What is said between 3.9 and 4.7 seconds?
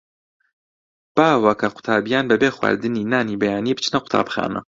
قوتابخانە.